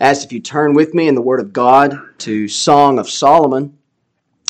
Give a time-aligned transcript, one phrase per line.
[0.00, 3.78] ask if you turn with me in the Word of God to Song of Solomon.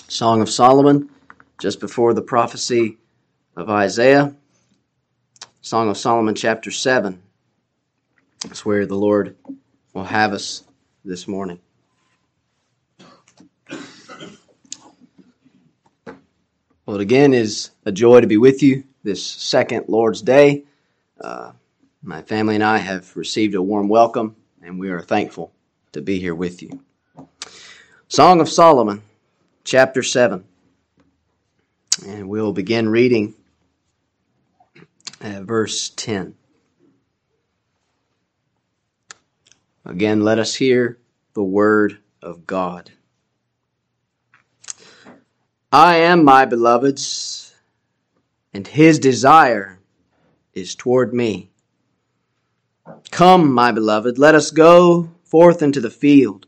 [0.09, 1.11] Song of Solomon,
[1.61, 2.97] just before the prophecy
[3.57, 4.35] of Isaiah.
[5.61, 7.23] Song of Solomon, chapter 7.
[8.43, 9.37] That's where the Lord
[9.93, 10.65] will have us
[11.05, 11.61] this morning.
[16.87, 20.65] Well, it again is a joy to be with you this second Lord's Day.
[21.21, 21.53] Uh,
[22.03, 25.53] my family and I have received a warm welcome, and we are thankful
[25.93, 26.81] to be here with you.
[28.09, 29.03] Song of Solomon,
[29.65, 30.45] chapter 7.
[32.07, 33.35] And we'll begin reading
[35.21, 36.35] at verse 10.
[39.85, 40.99] Again, let us hear
[41.35, 42.91] the word of God.
[45.71, 47.55] I am my beloved's,
[48.55, 49.79] and his desire
[50.55, 51.51] is toward me.
[53.11, 56.47] Come, my beloved, let us go forth into the field.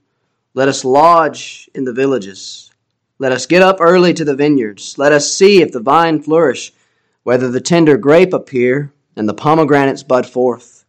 [0.55, 2.71] Let us lodge in the villages.
[3.19, 4.97] Let us get up early to the vineyards.
[4.99, 6.73] Let us see if the vine flourish,
[7.23, 10.85] whether the tender grape appear, and the pomegranates bud forth.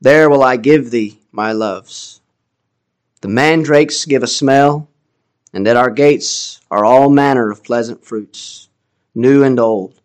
[0.00, 2.20] There will I give thee, my loves.
[3.22, 4.88] The mandrakes give a smell,
[5.52, 8.68] and at our gates are all manner of pleasant fruits,
[9.14, 10.00] new and old,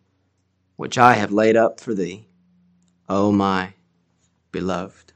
[0.76, 2.26] which I have laid up for thee,
[3.08, 3.74] O my
[4.52, 5.12] beloved.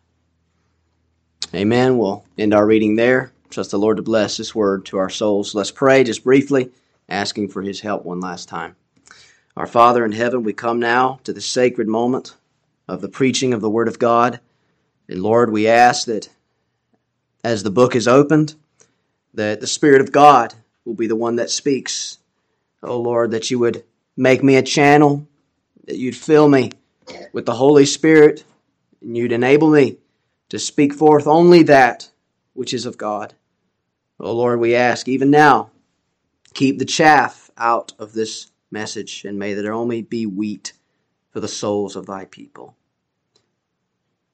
[1.55, 1.99] Amen.
[1.99, 3.33] We'll end our reading there.
[3.51, 5.55] Trust the Lord to bless this word to our souls.
[5.55, 6.71] Let's pray just briefly,
[7.09, 8.75] asking for his help one last time.
[9.57, 12.35] Our Father in heaven, we come now to the sacred moment
[12.89, 14.41] of the preaching of the Word of God.
[15.09, 16.29] And Lord, we ask that
[17.45, 18.55] as the book is opened,
[19.35, 22.19] that the Spirit of God will be the one that speaks.
[22.83, 23.85] Oh Lord, that you would
[24.17, 25.27] make me a channel,
[25.85, 26.73] that you'd fill me
[27.33, 28.45] with the Holy Spirit,
[29.01, 29.99] and you'd enable me
[30.49, 32.11] to speak forth only that
[32.55, 33.35] which is of God.
[34.19, 35.71] Oh Lord, we ask even now,
[36.55, 40.73] keep the chaff out of this message, and may there only be wheat
[41.31, 42.77] for the souls of thy people.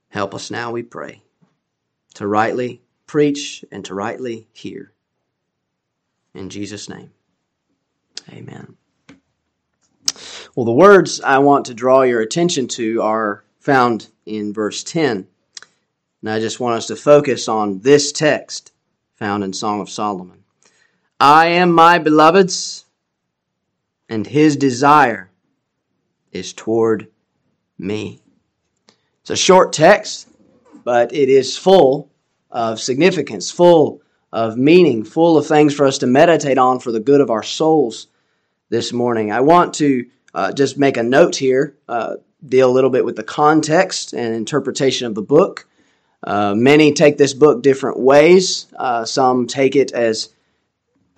[0.08, 1.22] Help us now, we pray,
[2.14, 4.92] to rightly preach and to rightly hear.
[6.34, 7.10] In Jesus' name,
[8.30, 8.76] amen.
[10.54, 15.26] Well, the words I want to draw your attention to are found in verse 10.
[16.20, 18.72] And I just want us to focus on this text
[19.14, 20.42] found in Song of Solomon.
[21.20, 22.84] I am my beloved's,
[24.08, 25.30] and his desire
[26.32, 27.06] is toward
[27.78, 28.20] me.
[29.20, 30.28] It's a short text,
[30.82, 32.10] but it is full
[32.50, 34.02] of significance, full
[34.32, 37.44] of meaning, full of things for us to meditate on for the good of our
[37.44, 38.08] souls
[38.70, 39.30] this morning.
[39.30, 42.16] I want to uh, just make a note here, uh,
[42.46, 45.66] deal a little bit with the context and interpretation of the book.
[46.24, 48.66] Uh, many take this book different ways.
[48.76, 50.30] Uh, some take it as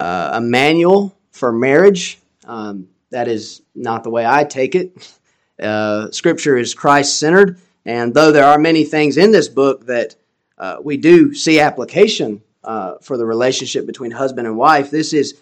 [0.01, 2.19] uh, a manual for marriage.
[2.45, 5.19] Um, that is not the way I take it.
[5.57, 10.17] Uh, scripture is Christ centered, and though there are many things in this book that
[10.59, 15.41] uh, we do see application uh, for the relationship between husband and wife, this is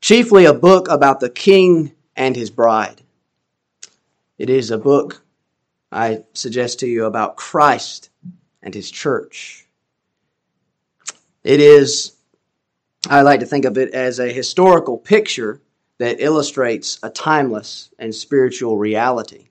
[0.00, 3.02] chiefly a book about the king and his bride.
[4.42, 5.22] It is a book,
[5.92, 8.10] I suggest to you, about Christ
[8.60, 9.68] and his church.
[11.44, 12.16] It is,
[13.08, 15.60] I like to think of it as a historical picture
[15.98, 19.50] that illustrates a timeless and spiritual reality.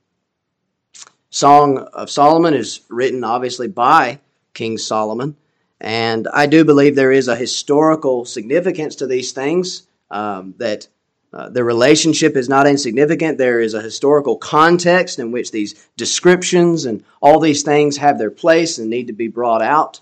[1.30, 4.19] Song of Solomon is written obviously by
[4.53, 5.38] King Solomon,
[5.80, 10.90] and I do believe there is a historical significance to these things um, that
[11.34, 13.38] uh, the relationship is not insignificant.
[13.38, 18.31] There is a historical context in which these descriptions and all these things have their
[18.31, 20.02] place and need to be brought out.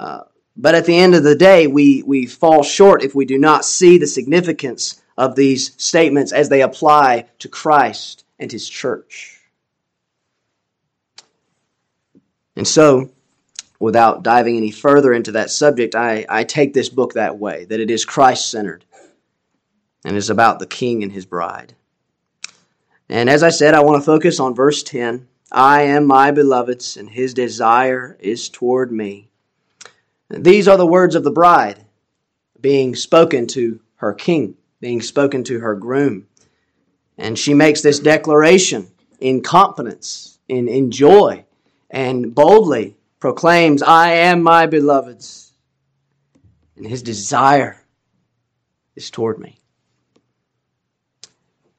[0.00, 0.22] Uh,
[0.56, 3.64] but at the end of the day, we, we fall short if we do not
[3.64, 9.38] see the significance of these statements as they apply to Christ and His church.
[12.56, 13.10] And so,
[13.78, 17.80] without diving any further into that subject, I, I take this book that way, that
[17.80, 18.84] it is Christ centered
[20.04, 21.74] and is about the king and his bride.
[23.08, 26.96] And as I said, I want to focus on verse 10 I am my beloved's,
[26.96, 29.28] and his desire is toward me.
[30.28, 31.84] These are the words of the bride
[32.60, 36.26] being spoken to her king, being spoken to her groom.
[37.16, 38.90] And she makes this declaration
[39.20, 41.44] in confidence, in, in joy,
[41.90, 45.52] and boldly proclaims, I am my beloved's,
[46.76, 47.84] and his desire
[48.96, 49.58] is toward me.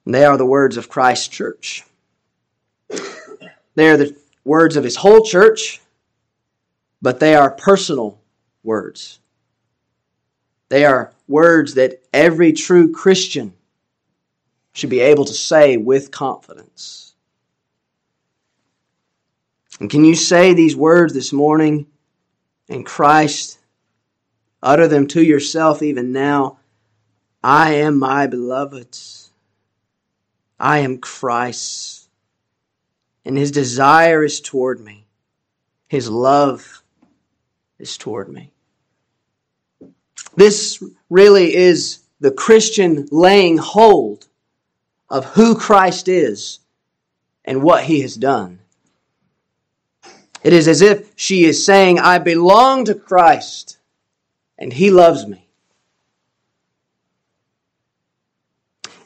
[0.06, 1.84] And they are the words of Christ's church.
[3.75, 5.81] They are the words of his whole church,
[7.02, 8.19] but they are personal
[8.63, 9.19] words.
[10.69, 13.54] They are words that every true Christian
[14.74, 17.16] should be able to say with confidence.
[19.80, 21.88] And can you say these words this morning
[22.68, 23.60] in Christ?
[24.63, 26.60] Utter them to yourself even now.
[27.44, 29.25] I am my beloved's.
[30.60, 32.07] I am Christ's.
[33.25, 35.07] And his desire is toward me.
[35.88, 36.84] His love
[37.80, 38.52] is toward me.
[40.36, 44.28] This really is the Christian laying hold
[45.10, 46.60] of who Christ is
[47.44, 48.60] and what he has done.
[50.44, 53.78] It is as if she is saying, I belong to Christ
[54.58, 55.48] and he loves me.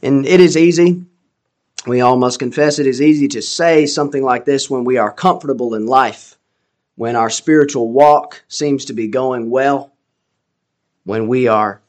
[0.02, 1.06] And it is easy,
[1.86, 5.12] we all must confess, it is easy to say something like this when we are
[5.12, 6.38] comfortable in life,
[6.96, 9.94] when our spiritual walk seems to be going well,
[11.06, 11.82] when we are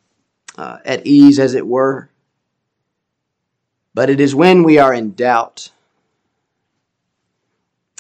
[0.57, 2.09] uh, at ease, as it were.
[3.95, 5.71] But it is when we are in doubt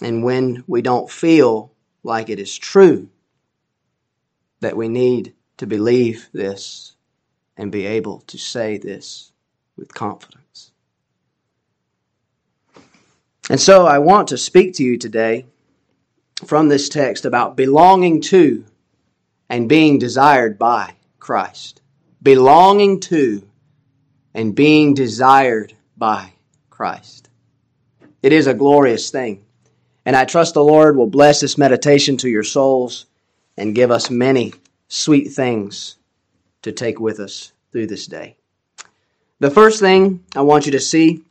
[0.01, 1.73] and when we don't feel
[2.03, 3.09] like it is true
[4.61, 6.95] that we need to believe this
[7.57, 9.33] and be able to say this
[9.77, 10.70] with confidence.
[13.51, 15.45] And so I want to speak to you today
[16.47, 18.65] from this text about belonging to
[19.49, 21.83] and being desired by Christ.
[22.23, 23.43] Belonging to
[24.35, 26.35] and being desired by
[26.71, 27.29] Christ.
[28.23, 29.45] It is a glorious thing.
[30.07, 33.07] And I trust the Lord will bless this meditation to your souls
[33.57, 34.55] and give us many
[34.87, 35.97] sweet things
[36.63, 38.37] to take with us through this day.
[39.41, 41.25] The first thing I want you to see,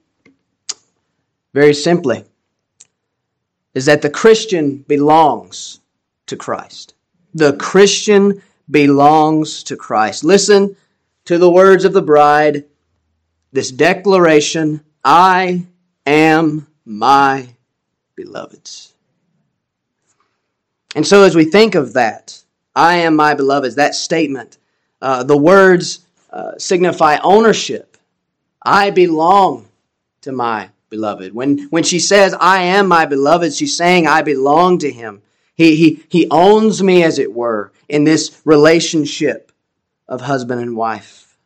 [1.53, 2.25] very simply,
[3.73, 5.79] is that the Christian belongs
[6.27, 6.93] to Christ.
[7.33, 10.23] The Christian belongs to Christ.
[10.23, 10.75] Listen
[11.25, 12.65] to the words of the bride,
[13.51, 15.65] this declaration I
[16.05, 17.47] am my
[18.15, 18.93] beloveds.
[20.95, 22.41] And so, as we think of that,
[22.75, 24.57] I am my beloveds, that statement,
[25.01, 27.97] uh, the words uh, signify ownership.
[28.61, 29.67] I belong
[30.21, 31.33] to my beloved.
[31.33, 35.21] When, when she says, I am my beloved, she's saying, I belong to him.
[35.55, 39.51] He, he, he owns me, as it were, in this relationship
[40.07, 41.37] of husband and wife.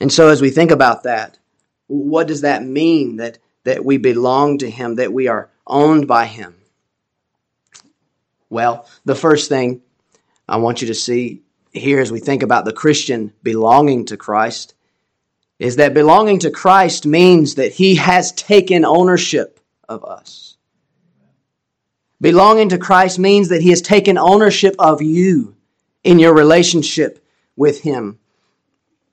[0.00, 1.38] And so, as we think about that,
[1.86, 6.26] what does that mean that, that we belong to him, that we are owned by
[6.26, 6.56] him?
[8.50, 9.82] Well, the first thing
[10.48, 14.74] I want you to see here as we think about the Christian belonging to Christ
[15.62, 20.56] is that belonging to Christ means that he has taken ownership of us.
[22.20, 25.56] Belonging to Christ means that he has taken ownership of you
[26.04, 27.24] in your relationship
[27.56, 28.18] with him.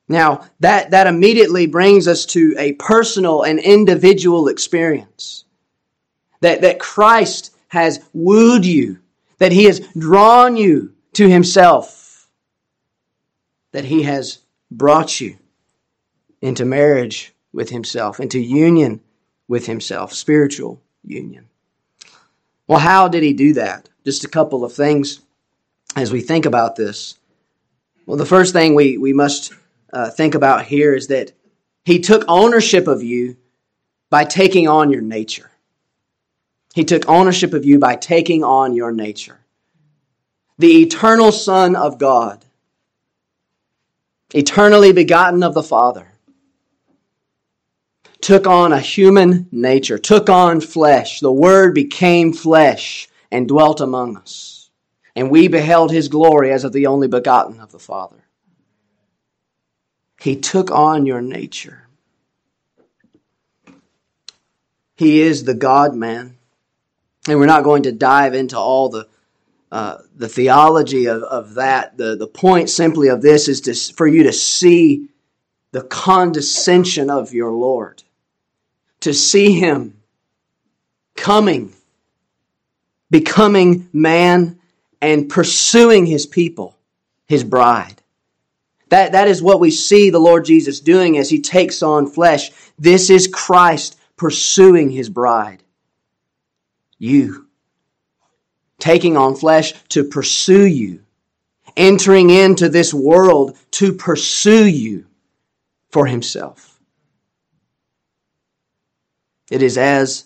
[0.07, 5.45] Now, that, that immediately brings us to a personal and individual experience.
[6.41, 8.99] That, that Christ has wooed you
[9.39, 12.27] that He has drawn you to Himself,
[13.71, 15.38] that He has brought you
[16.41, 19.01] into marriage with Himself, into union
[19.47, 21.47] with Himself, spiritual union.
[22.68, 23.89] Well, how did He do that?
[24.06, 25.21] Just a couple of things
[25.95, 27.18] as we think about this.
[28.06, 29.54] Well, the first thing we, we must
[29.92, 31.31] uh, think about here is that
[31.83, 33.37] He took ownership of you
[34.09, 35.49] by taking on your nature.
[36.73, 39.40] He took ownership of you by taking on your nature.
[40.57, 42.44] The eternal Son of God,
[44.33, 46.08] eternally begotten of the Father,
[48.21, 51.19] took on a human nature, took on flesh.
[51.19, 54.69] The Word became flesh and dwelt among us.
[55.16, 58.23] And we beheld his glory as of the only begotten of the Father.
[60.19, 61.88] He took on your nature.
[64.95, 66.38] He is the God man.
[67.28, 69.07] And we're not going to dive into all the
[69.71, 71.95] uh, the theology of, of that.
[71.95, 75.09] The, the point simply of this is to, for you to see
[75.71, 78.04] the condescension of your Lord,
[79.01, 80.01] to see Him
[81.15, 81.73] coming,
[83.09, 84.59] becoming man,
[85.01, 86.77] and pursuing His people,
[87.27, 88.01] His bride.
[88.89, 92.51] That, that is what we see the Lord Jesus doing as He takes on flesh.
[92.77, 95.63] This is Christ pursuing His bride
[96.99, 97.47] you,
[98.77, 101.03] taking on flesh to pursue you,
[101.75, 105.06] entering into this world to pursue you
[105.89, 106.69] for himself.
[109.49, 110.25] It is as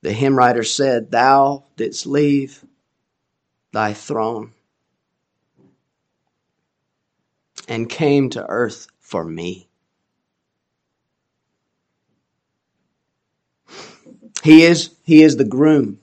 [0.00, 2.64] the hymn writer said, Thou didst leave
[3.72, 4.52] thy throne
[7.68, 9.68] and came to earth for me.
[14.42, 16.00] He is, he is the groom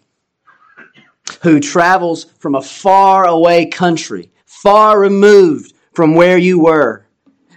[1.41, 7.05] who travels from a far away country, far removed from where you were,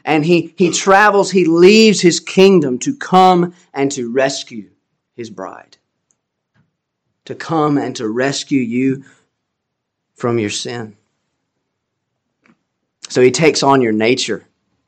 [0.04, 4.70] and he, he travels, he leaves his kingdom to come and to rescue
[5.14, 5.76] his bride.
[7.26, 9.04] To come and to rescue you
[10.14, 10.96] from your sin.
[13.08, 14.46] So he takes on your nature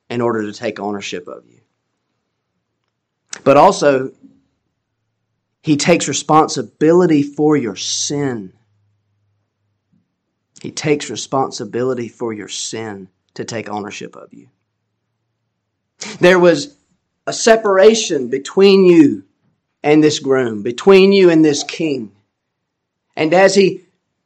[0.09, 1.61] in order to take ownership of you.
[3.45, 4.13] But also,
[5.63, 8.53] he takes responsibility for your sin.
[10.61, 14.49] He takes responsibility for your sin to take ownership of you.
[16.21, 16.77] There was
[17.27, 19.25] a separation between you
[19.83, 22.13] and this groom, between you and this king.
[23.17, 23.83] And as he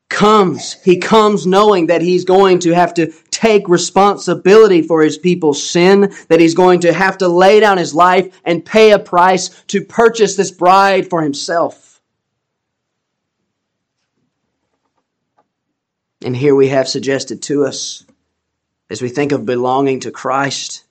[0.08, 5.62] comes, he comes knowing that he's going to have to take responsibility for his people's
[5.62, 9.48] sin, that he's going to have to lay down his life and pay a price
[9.68, 12.00] to purchase this bride for himself.
[16.24, 18.04] And here we have suggested to us,
[18.90, 20.84] as we think of belonging to Christ,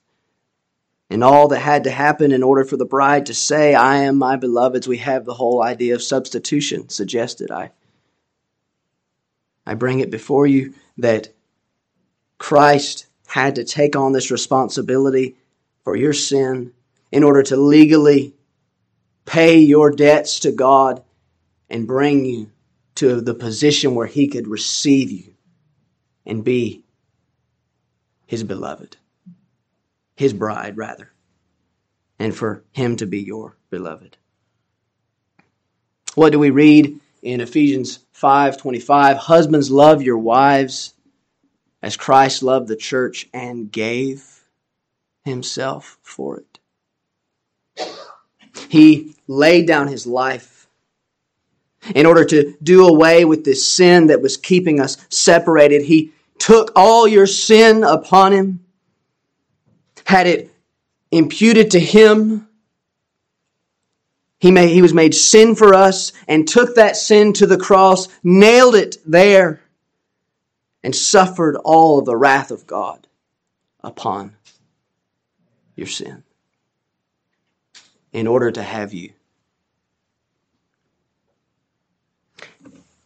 [1.10, 4.16] and all that had to happen in order for the bride to say, I am
[4.16, 7.50] my beloved's, we have the whole idea of substitution suggested.
[7.50, 7.70] I,
[9.66, 11.30] I bring it before you that
[12.36, 15.36] Christ had to take on this responsibility
[15.82, 16.72] for your sin
[17.10, 18.34] in order to legally
[19.24, 21.02] pay your debts to God
[21.68, 22.50] and bring you
[22.96, 25.34] to the position where He could receive you
[26.26, 26.84] and be
[28.26, 28.96] His beloved,
[30.18, 31.12] His bride, rather,
[32.18, 34.16] and for Him to be your beloved.
[36.16, 39.16] What do we read in Ephesians 5:25?
[39.16, 40.94] Husbands love your wives
[41.80, 44.42] as Christ loved the church and gave
[45.24, 46.58] himself for it.
[48.68, 50.66] He laid down his life
[51.94, 55.82] in order to do away with this sin that was keeping us separated.
[55.82, 58.64] He took all your sin upon him,
[60.08, 60.50] had it
[61.10, 62.48] imputed to him.
[64.40, 68.08] He, made, he was made sin for us and took that sin to the cross,
[68.22, 69.60] nailed it there
[70.82, 73.06] and suffered all of the wrath of God
[73.84, 74.34] upon
[75.76, 76.22] your sin
[78.10, 79.12] in order to have you.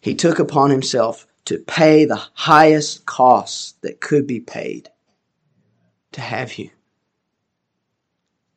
[0.00, 4.88] He took upon himself to pay the highest cost that could be paid
[6.12, 6.71] to have you.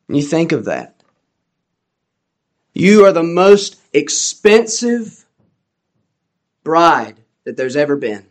[0.08, 1.02] You think of that.
[2.74, 5.24] You are the most expensive
[6.62, 8.26] bride that there's ever been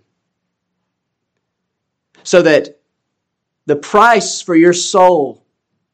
[2.25, 2.79] so that
[3.65, 5.43] the price for your soul,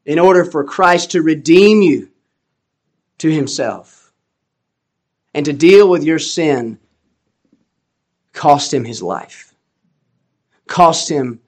[0.06, 2.10] in order for Christ to redeem you
[3.20, 4.12] to himself
[5.34, 6.80] and to deal with your sin,
[8.34, 9.54] cost him his life,
[10.68, 11.42] cost him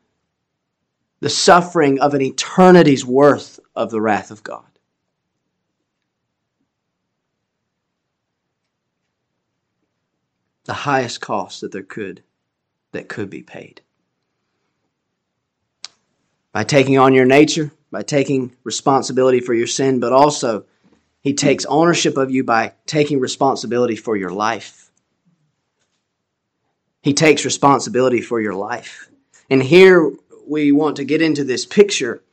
[1.21, 4.65] the suffering of an eternity's worth of the wrath of God.
[10.65, 12.23] The highest cost that there could
[12.91, 13.81] that could be paid
[16.53, 20.65] by taking on your nature, by taking responsibility for your sin, but also
[21.21, 24.91] he takes ownership of you by taking responsibility for your life.
[27.01, 29.09] He takes responsibility for your life.
[29.49, 30.11] And here
[30.47, 32.23] we want to get into this picture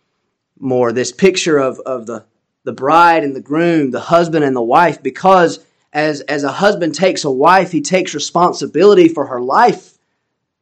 [0.61, 2.25] more, this picture of, of the,
[2.65, 6.95] the bride and the groom, the husband and the wife, because as, as a husband
[6.95, 9.99] takes a wife, he takes responsibility for her life,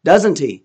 [0.04, 0.62] doesn't he?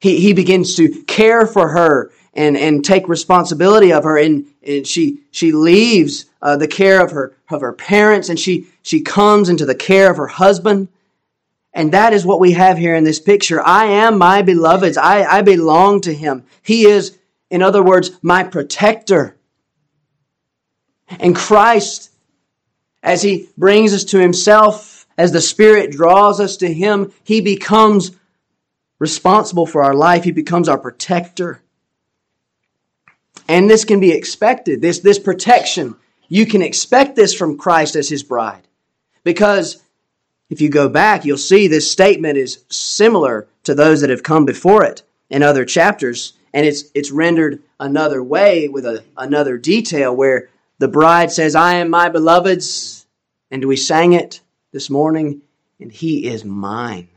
[0.00, 4.18] He, he begins to care for her and, and take responsibility of her.
[4.18, 8.66] And, and she, she leaves uh, the care of her, of her parents and she,
[8.82, 10.88] she comes into the care of her husband.
[11.72, 13.64] And that is what we have here in this picture.
[13.64, 14.98] I am my beloved's.
[14.98, 16.44] I, I belong to him.
[16.62, 17.16] He is,
[17.52, 19.36] in other words, my protector.
[21.20, 22.10] And Christ,
[23.02, 28.12] as he brings us to himself, as the Spirit draws us to him, he becomes
[28.98, 30.24] responsible for our life.
[30.24, 31.60] He becomes our protector.
[33.48, 34.80] And this can be expected.
[34.80, 35.96] This, this protection,
[36.28, 38.66] you can expect this from Christ as his bride.
[39.24, 39.82] Because
[40.48, 44.46] if you go back, you'll see this statement is similar to those that have come
[44.46, 46.32] before it in other chapters.
[46.54, 51.74] And it's, it's rendered another way with a, another detail where the bride says, I
[51.74, 53.06] am my beloved's.
[53.50, 54.40] And we sang it
[54.72, 55.42] this morning,
[55.78, 57.08] and he is mine.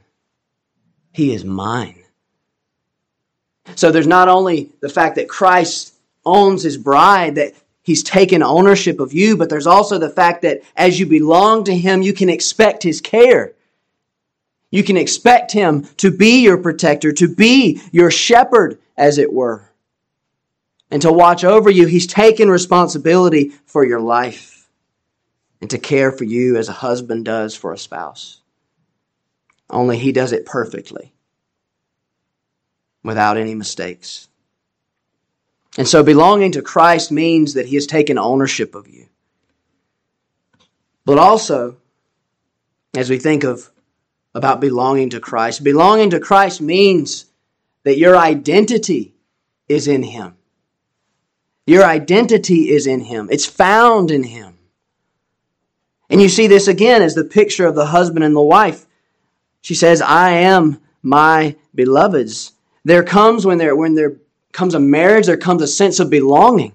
[1.14, 2.04] He is mine.
[3.76, 5.94] So there's not only the fact that Christ
[6.26, 10.62] owns his bride, that he's taken ownership of you, but there's also the fact that
[10.76, 13.54] as you belong to him, you can expect his care.
[14.72, 19.72] You can expect him to be your protector, to be your shepherd, as it were,
[20.90, 21.88] and to watch over you.
[21.88, 24.70] He's taken responsibility for your life
[25.62, 28.40] and to care for you as a husband does for a spouse.
[29.70, 31.14] Only he does it perfectly,
[33.04, 34.28] without any mistakes.
[35.78, 39.08] And so belonging to Christ means that he has taken ownership of you.
[41.04, 41.78] But also,
[42.96, 43.70] as we think of
[44.34, 47.26] about belonging to Christ, belonging to Christ means
[47.86, 49.14] that your identity
[49.70, 50.36] is in him.
[51.66, 53.30] Your identity is in him.
[53.32, 54.58] It's found in him.
[56.10, 58.86] And you see this again as the picture of the husband and the wife.
[59.62, 62.52] She says, I am my beloved's.
[62.84, 64.18] There comes when there when there
[64.52, 66.74] comes a marriage, there comes a sense of belonging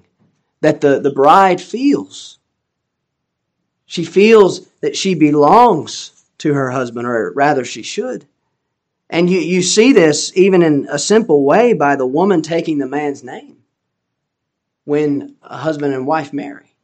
[0.61, 2.39] that the, the bride feels.
[3.87, 8.27] She feels that she belongs to her husband, or rather she should.
[9.11, 12.87] And you, you see this even in a simple way by the woman taking the
[12.87, 13.59] man's name
[14.85, 16.77] when a husband and wife marry.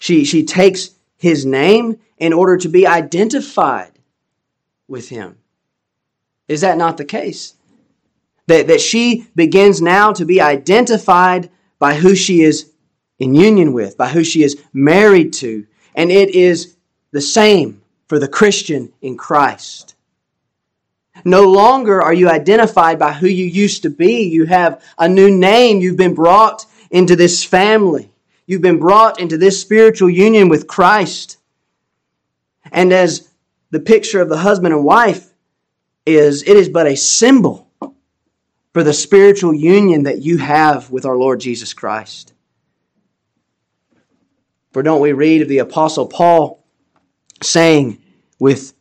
[0.00, 3.92] She, she takes his name in order to be identified
[4.88, 5.38] with him.
[6.48, 7.54] Is that not the case?
[8.48, 12.72] That, that she begins now to be identified by who she is
[13.20, 15.66] in union with, by who she is married to.
[15.94, 16.76] And it is
[17.12, 19.93] the same for the Christian in Christ.
[21.24, 24.22] No longer are you identified by who you used to be.
[24.22, 25.80] You have a new name.
[25.80, 28.10] You've been brought into this family.
[28.46, 31.38] You've been brought into this spiritual union with Christ.
[32.72, 33.28] And as
[33.70, 35.32] the picture of the husband and wife
[36.04, 37.70] is, it is but a symbol
[38.72, 42.32] for the spiritual union that you have with our Lord Jesus Christ.
[44.72, 46.64] For don't we read of the Apostle Paul
[47.40, 48.02] saying
[48.40, 48.74] with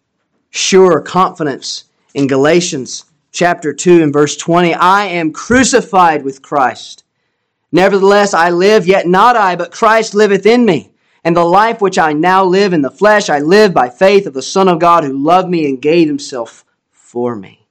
[0.49, 7.03] sure confidence in Galatians chapter 2 and verse 20, I am crucified with Christ.
[7.71, 10.91] Nevertheless, I live, yet not I, but Christ liveth in me.
[11.23, 14.33] And the life which I now live in the flesh, I live by faith of
[14.33, 17.67] the Son of God who loved me and gave himself for me.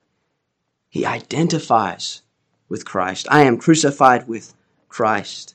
[0.89, 2.23] He identifies
[2.69, 3.29] with Christ.
[3.31, 4.55] I am crucified with
[4.89, 5.55] Christ.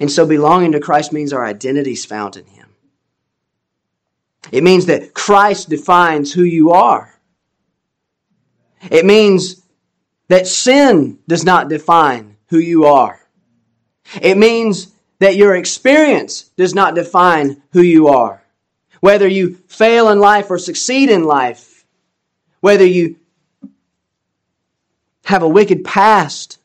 [0.00, 2.70] And so belonging to Christ means our identity is found in him.
[4.50, 7.11] It means that Christ defines who you are.
[8.90, 9.62] It means
[10.28, 13.20] that sin does not define who you are.
[14.20, 18.42] It means that your experience does not define who you are.
[19.00, 21.84] Whether you fail in life or succeed in life,
[22.60, 23.16] whether you
[25.24, 26.58] have a wicked past,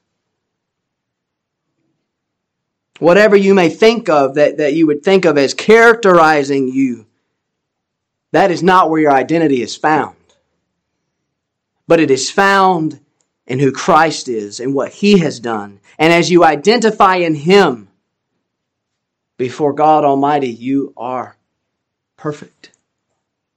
[3.00, 7.06] whatever you may think of that, that you would think of as characterizing you,
[8.32, 10.17] that is not where your identity is found.
[11.88, 13.00] But it is found
[13.46, 15.80] in who Christ is and what He has done.
[15.98, 17.88] And as you identify in Him
[19.38, 21.38] before God Almighty, you are
[22.18, 22.72] perfect,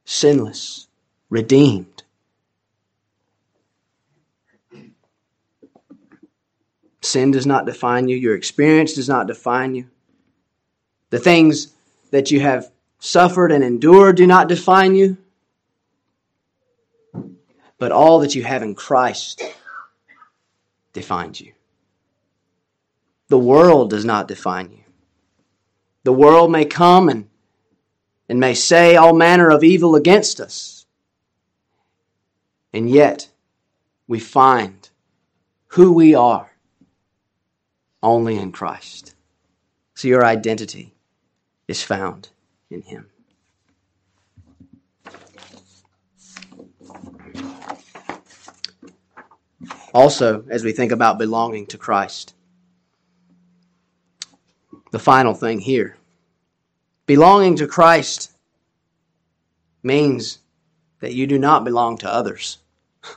[0.04, 0.86] sinless,
[1.28, 2.04] redeemed.
[7.02, 8.16] Sin does not define you.
[8.16, 9.86] Your experience does not define you.
[11.08, 11.72] The things
[12.10, 15.16] that you have suffered and endured do not define you.
[17.80, 19.42] But all that you have in Christ
[20.92, 21.54] defines you.
[23.28, 24.84] The world does not define you.
[26.04, 27.26] The world may come and,
[28.28, 30.84] and may say all manner of evil against us.
[32.74, 33.30] And yet,
[34.06, 34.90] we find
[35.68, 36.50] who we are
[38.02, 39.14] only in Christ.
[39.94, 40.92] So your identity
[41.66, 42.28] is found
[42.70, 43.08] in Him.
[49.92, 52.34] Also, as we think about belonging to Christ,
[54.90, 55.96] the final thing here
[57.06, 58.30] belonging to Christ
[59.82, 60.38] means
[61.00, 62.58] that you do not belong to others.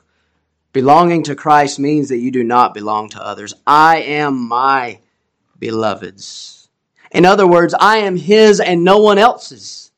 [0.73, 3.53] Belonging to Christ means that you do not belong to others.
[3.67, 4.97] I am my
[5.59, 6.69] beloved's.
[7.11, 9.91] In other words, I am His and no one else's.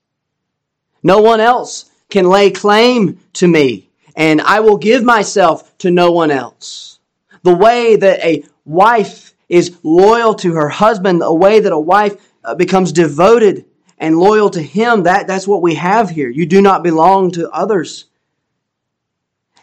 [1.01, 3.84] No one else can lay claim to me
[4.15, 6.99] and I will give myself to no one else.
[7.43, 12.15] The way that a wife is loyal to her husband, the way that a wife
[12.43, 13.65] uh, becomes devoted
[13.97, 16.29] and loyal to him, that, that's what we have here.
[16.29, 18.05] You do not belong to others.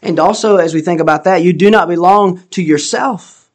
[0.01, 3.51] And also, as we think about that, you do not belong to yourself.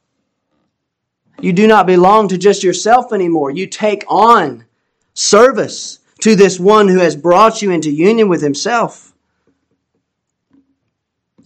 [1.40, 3.52] You do not belong to just yourself anymore.
[3.52, 4.66] You take on
[5.14, 9.07] service to this one who has brought you into union with himself.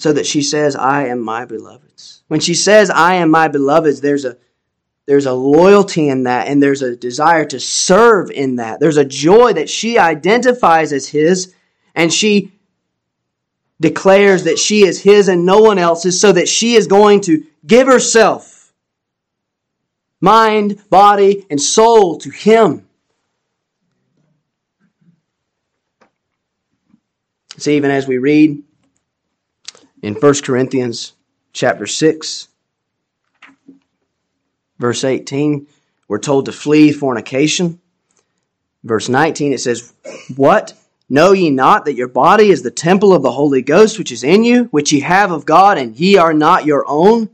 [0.02, 2.24] So that she says, I am my beloved's.
[2.28, 4.36] When she says, I am my beloved's, there's a
[5.06, 8.80] there's a loyalty in that, and there's a desire to serve in that.
[8.80, 11.54] There's a joy that she identifies as his,
[11.94, 12.52] and she
[13.80, 17.46] declares that she is his and no one else's, so that she is going to
[17.68, 18.74] give herself,
[20.20, 22.88] mind, body, and soul to him.
[27.58, 28.64] See, even as we read
[30.02, 31.14] in 1 Corinthians
[31.54, 32.48] chapter 6,
[34.80, 35.68] verse 18,
[36.08, 37.80] we're told to flee fornication.
[38.84, 39.94] Verse 19, it says,
[40.36, 40.74] What?
[41.08, 44.24] Know ye not that your body is the temple of the Holy Ghost which is
[44.24, 47.30] in you, which ye have of God, and ye are not your own?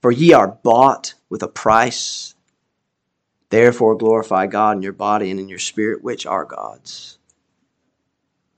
[0.00, 2.34] For ye are bought with a price.
[3.50, 7.18] Therefore glorify God in your body and in your spirit, which are God's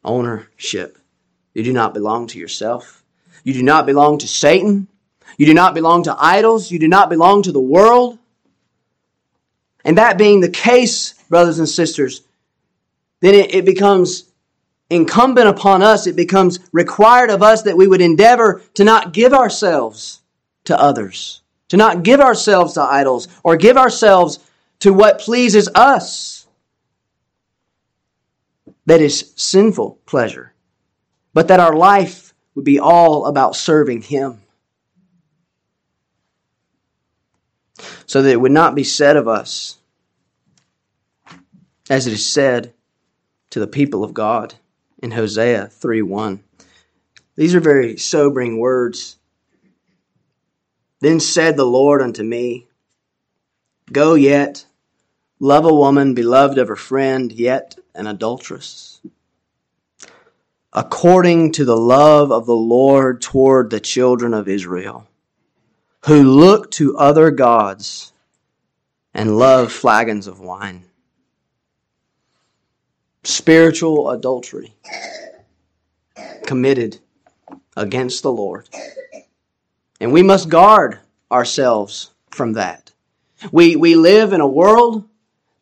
[0.05, 0.99] ownership.
[1.53, 2.96] You do not belong to yourself.
[3.47, 4.89] You do not belong to Satan.
[5.39, 6.73] You do not belong to idols.
[6.73, 8.19] You do not belong to the world.
[9.85, 12.23] And that being the case, brothers and sisters,
[13.21, 14.25] then it, it becomes
[14.91, 19.33] incumbent upon us, it becomes required of us that we would endeavor to not give
[19.33, 20.23] ourselves
[20.65, 24.41] to others, to not give ourselves to idols, or give ourselves
[24.81, 26.49] to what pleases us
[28.87, 30.53] that is sinful pleasure,
[31.33, 32.26] but that our life
[32.57, 34.43] would be all about serving Him.
[38.07, 39.77] So that it would not be said of us,
[41.89, 42.73] as it is said
[43.51, 44.55] to the people of God
[45.01, 46.43] in Hosea 3 1.
[47.37, 49.17] These are very sobering words.
[51.01, 52.67] Then said the Lord unto me,
[53.93, 54.65] Go yet,
[55.39, 59.01] love a woman beloved of her friend, yet an adulteress.
[60.77, 65.09] According to the love of the Lord toward the children of Israel,
[66.05, 68.13] who look to other gods
[69.15, 70.85] and love flagons of wine.
[73.25, 74.75] Spiritual adultery
[76.45, 76.99] committed
[77.75, 78.69] against the Lord.
[79.99, 80.99] And we must guard
[81.33, 82.93] ourselves from that.
[83.51, 85.09] We, we live in a world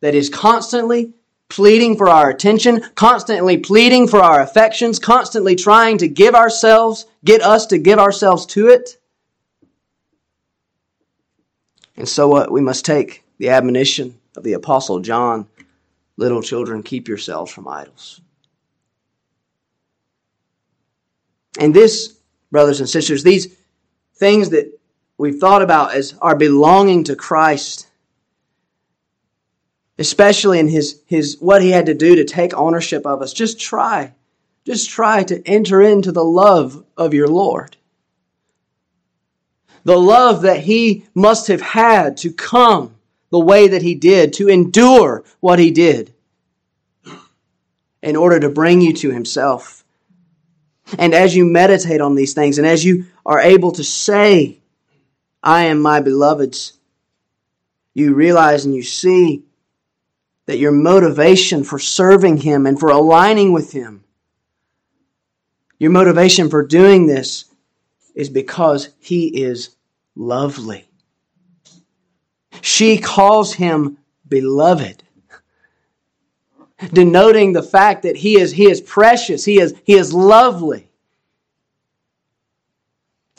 [0.01, 1.13] that is constantly
[1.49, 7.41] pleading for our attention, constantly pleading for our affections, constantly trying to give ourselves, get
[7.41, 8.97] us to give ourselves to it.
[11.97, 12.51] And so what?
[12.51, 15.47] We must take the admonition of the Apostle John
[16.17, 18.21] little children, keep yourselves from idols.
[21.59, 22.17] And this,
[22.51, 23.55] brothers and sisters, these
[24.15, 24.79] things that
[25.17, 27.84] we've thought about as our belonging to Christ
[29.97, 33.33] especially in his, his what he had to do to take ownership of us.
[33.33, 34.13] Just try.
[34.65, 37.77] Just try to enter into the love of your Lord.
[39.83, 42.95] The love that he must have had to come
[43.29, 46.13] the way that he did, to endure what he did
[48.01, 49.83] in order to bring you to himself.
[50.97, 54.59] And as you meditate on these things and as you are able to say,
[55.41, 56.73] I am my beloved's,
[57.93, 59.43] you realize and you see
[60.45, 64.03] that your motivation for serving Him and for aligning with Him,
[65.79, 67.45] your motivation for doing this
[68.13, 69.75] is because He is
[70.15, 70.87] lovely.
[72.61, 75.03] She calls Him beloved,
[76.93, 80.89] denoting the fact that He is, he is precious, he is, he is lovely.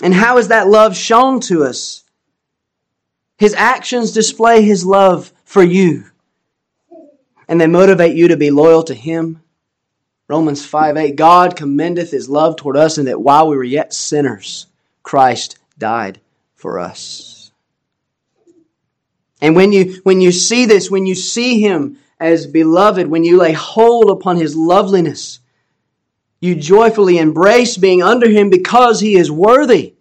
[0.03, 2.05] And how is that love shown to us?
[3.39, 6.05] His actions display His love for you
[7.49, 9.43] and they motivate you to be loyal to Him.
[10.29, 13.93] Romans 5 8, God commendeth His love toward us, and that while we were yet
[13.95, 14.67] sinners,
[15.03, 16.21] Christ died
[16.55, 17.53] for us.
[19.41, 23.37] And when you, when you see this, when you see Him as beloved, when you
[23.37, 25.41] lay hold upon His loveliness,
[26.41, 29.95] you joyfully embrace being under Him because He is worthy.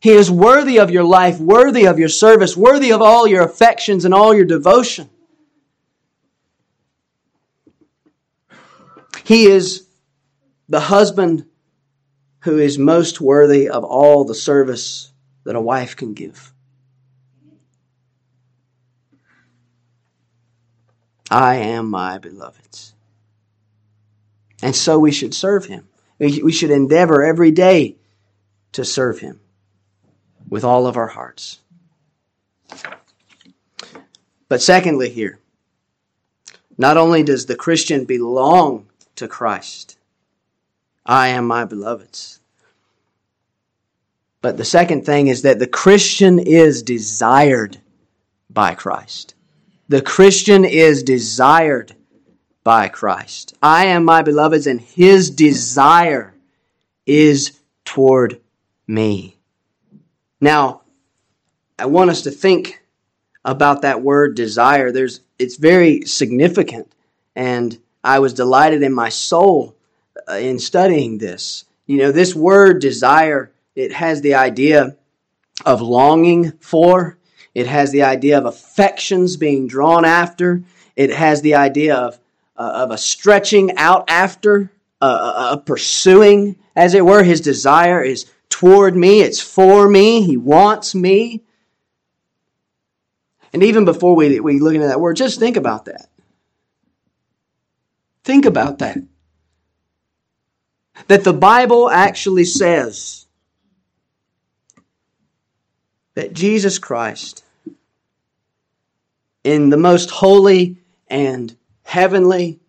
[0.00, 4.04] He is worthy of your life, worthy of your service, worthy of all your affections
[4.04, 5.08] and all your devotion.
[9.24, 9.86] He is
[10.68, 11.46] the husband
[12.40, 15.12] who is most worthy of all the service
[15.44, 16.52] that a wife can give.
[21.30, 22.94] I am my beloved's.
[24.62, 25.88] And so we should serve him.
[26.18, 27.96] We should endeavor every day
[28.74, 29.40] to serve Him
[30.48, 31.60] with all of our hearts.
[34.48, 35.40] But secondly, here,
[36.76, 39.98] not only does the Christian belong to Christ,
[41.06, 42.40] I am my beloved's.
[44.40, 47.78] But the second thing is that the Christian is desired
[48.50, 49.34] by Christ.
[49.88, 51.94] The Christian is desired
[52.62, 53.54] by Christ.
[53.62, 56.34] I am my beloved's, and his desire
[57.06, 58.40] is toward
[58.86, 59.38] me.
[60.40, 60.82] Now,
[61.78, 62.82] I want us to think
[63.44, 64.90] about that word desire.
[64.90, 66.92] There's, it's very significant,
[67.36, 69.74] and I was delighted in my soul
[70.28, 71.64] uh, in studying this.
[71.86, 74.96] You know, this word desire, it has the idea
[75.64, 77.18] of longing for,
[77.54, 80.62] it has the idea of affections being drawn after,
[80.96, 82.18] it has the idea of,
[82.56, 87.22] uh, of a stretching out after, uh, a pursuing, as it were.
[87.22, 91.42] His desire is toward me, it's for me, he wants me.
[93.52, 96.08] And even before we, we look into that word, just think about that.
[98.24, 98.96] Think about that.
[101.08, 103.26] That the Bible actually says
[106.14, 107.44] that Jesus Christ,
[109.42, 112.60] in the most holy and heavenly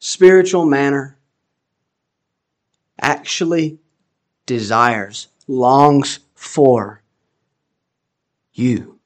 [0.00, 1.16] spiritual manner,
[3.00, 3.78] actually
[4.44, 7.00] desires, longs for
[8.52, 8.98] you.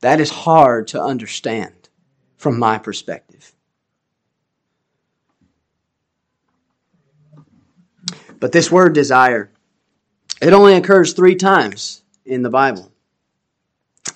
[0.00, 1.81] That is hard to understand
[2.42, 3.54] from my perspective.
[8.40, 9.52] But this word desire,
[10.40, 12.90] it only occurs three times in the Bible.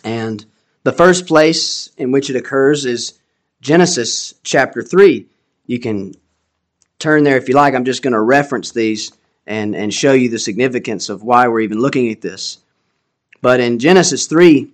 [0.02, 0.44] And
[0.82, 3.16] the first place in which it occurs is
[3.60, 5.26] Genesis chapter 3.
[5.66, 6.12] You can
[6.98, 7.74] turn there if you like.
[7.74, 9.12] I'm just going to reference these
[9.46, 12.58] and, and show you the significance of why we're even looking at this.
[13.40, 14.72] But in Genesis 3,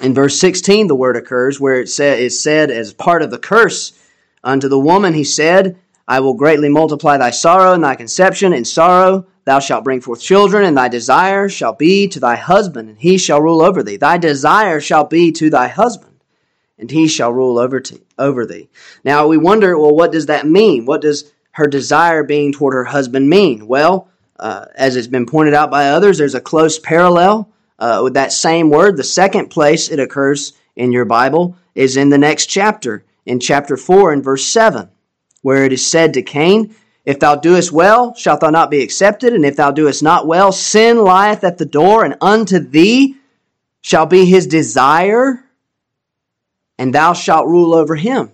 [0.00, 3.92] in verse 16, the word occurs where it is said as part of the curse
[4.42, 5.76] unto the woman, he said,
[6.08, 8.52] I will greatly multiply thy sorrow and thy conception.
[8.52, 12.88] In sorrow thou shalt bring forth children, and thy desire shall be to thy husband,
[12.88, 13.96] and he shall rule over thee.
[13.96, 16.20] Thy desire shall be to thy husband,
[16.78, 18.68] and he shall rule over, to, over thee.
[19.04, 20.86] Now we wonder, well, what does that mean?
[20.86, 23.66] What does her desire being toward her husband mean?
[23.66, 24.08] Well,
[24.40, 27.51] uh, as it's been pointed out by others, there's a close parallel
[27.82, 28.96] uh, with that same word.
[28.96, 33.76] The second place it occurs in your Bible is in the next chapter, in chapter
[33.76, 34.88] 4 and verse 7,
[35.42, 39.32] where it is said to Cain, If thou doest well, shalt thou not be accepted,
[39.32, 43.16] and if thou doest not well, sin lieth at the door, and unto thee
[43.80, 45.44] shall be his desire,
[46.78, 48.30] and thou shalt rule over him.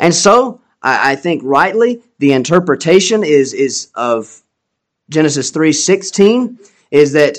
[0.00, 4.42] And so, I, I think rightly, the interpretation is, is of
[5.08, 6.58] Genesis 3.16
[6.90, 7.38] is that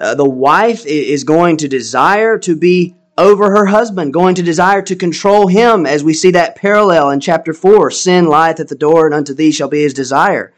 [0.00, 4.80] uh, the wife is going to desire to be over her husband, going to desire
[4.80, 7.90] to control him, as we see that parallel in chapter 4.
[7.90, 10.54] Sin lieth at the door, and unto thee shall be his desire.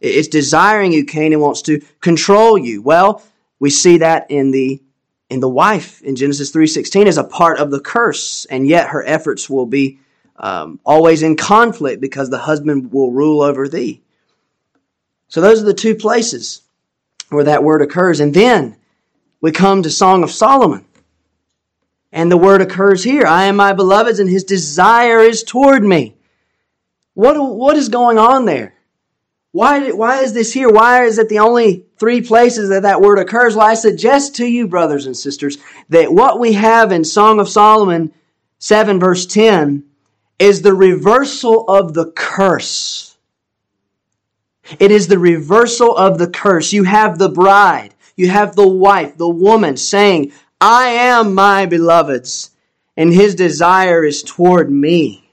[0.00, 2.80] It's desiring you, Canaan wants to control you.
[2.80, 3.22] Well,
[3.58, 4.82] we see that in the
[5.28, 9.04] in the wife in Genesis 3.16 as a part of the curse, and yet her
[9.04, 9.98] efforts will be
[10.36, 14.02] um, always in conflict because the husband will rule over thee.
[15.28, 16.62] So those are the two places
[17.30, 18.20] where that word occurs.
[18.20, 18.76] And then
[19.40, 20.84] we come to Song of Solomon.
[22.12, 26.16] And the word occurs here I am my beloved's, and his desire is toward me.
[27.14, 28.74] What, what is going on there?
[29.52, 30.68] Why, why is this here?
[30.68, 33.56] Why is it the only three places that that word occurs?
[33.56, 35.56] Well, I suggest to you, brothers and sisters,
[35.88, 38.12] that what we have in Song of Solomon
[38.58, 39.84] 7, verse 10,
[40.38, 43.16] is the reversal of the curse.
[44.78, 46.72] It is the reversal of the curse.
[46.72, 52.50] You have the bride you have the wife, the woman saying, I am my beloved's,
[52.96, 55.30] and his desire is toward me.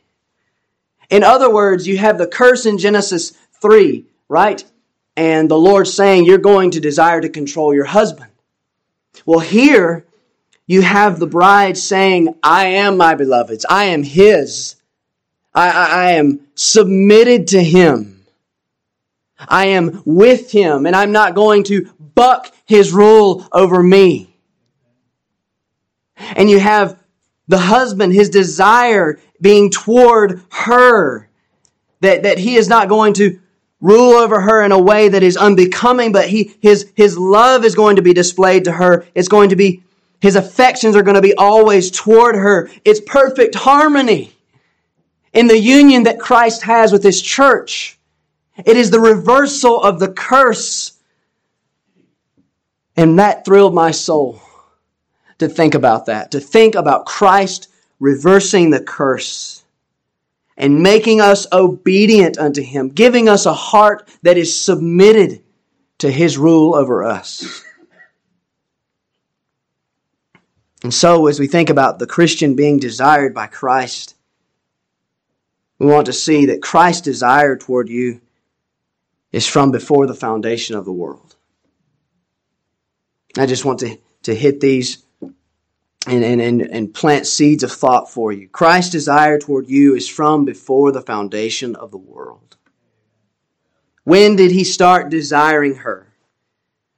[1.09, 4.63] In other words, you have the curse in Genesis 3, right?
[5.15, 8.31] And the Lord saying, You're going to desire to control your husband.
[9.25, 10.05] Well, here
[10.65, 14.75] you have the bride saying, I am my beloved's, I am his.
[15.53, 18.25] I, I, I am submitted to him.
[19.37, 24.35] I am with him, and I'm not going to buck his rule over me.
[26.17, 26.99] And you have
[27.47, 31.29] the husband, his desire being toward her,
[32.01, 33.39] that, that he is not going to
[33.79, 37.75] rule over her in a way that is unbecoming, but he, his, his love is
[37.75, 39.05] going to be displayed to her.
[39.13, 39.83] It's going to be,
[40.19, 42.71] his affections are going to be always toward her.
[42.83, 44.33] It's perfect harmony
[45.31, 47.99] in the union that Christ has with his church.
[48.65, 50.92] It is the reversal of the curse.
[52.95, 54.41] And that thrilled my soul
[55.39, 59.63] to think about that, to think about Christ reversing the curse
[60.57, 65.41] and making us obedient unto Him, giving us a heart that is submitted
[65.99, 67.63] to His rule over us.
[70.83, 74.15] And so, as we think about the Christian being desired by Christ,
[75.79, 78.21] we want to see that Christ's desire toward you
[79.31, 81.32] is from before the foundation of the world.
[83.37, 85.03] I just want to, to hit these
[86.05, 88.47] and, and, and, and plant seeds of thought for you.
[88.49, 92.57] Christ's desire toward you is from before the foundation of the world.
[94.03, 96.13] When did he start desiring her?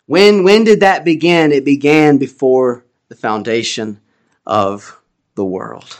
[0.07, 1.51] When, when did that begin?
[1.51, 4.01] It began before the foundation
[4.45, 4.99] of
[5.35, 5.99] the world.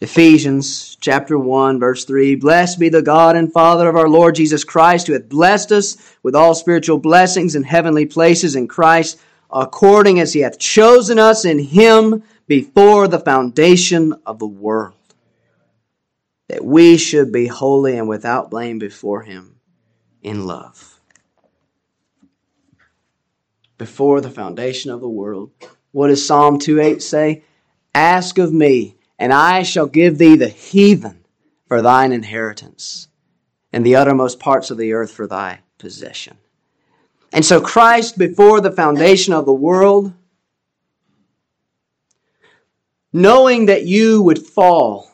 [0.00, 4.64] Ephesians chapter 1 verse 3 Blessed be the God and Father of our Lord Jesus
[4.64, 9.18] Christ who hath blessed us with all spiritual blessings in heavenly places in Christ
[9.50, 14.96] according as he hath chosen us in him before the foundation of the world
[16.48, 19.56] that we should be holy and without blame before him
[20.22, 21.00] in love.
[23.78, 25.50] Before the foundation of the world.
[25.92, 27.44] What does Psalm 2:8 say?
[27.94, 31.24] Ask of me and I shall give thee the heathen
[31.66, 33.08] for thine inheritance,
[33.72, 36.36] and the uttermost parts of the earth for thy possession.
[37.32, 40.12] And so Christ, before the foundation of the world,
[43.12, 45.10] knowing that you would fall